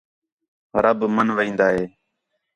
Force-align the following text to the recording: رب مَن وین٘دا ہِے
رب 0.83 0.99
مَن 1.15 1.27
وین٘دا 1.37 1.67
ہِے 1.75 1.83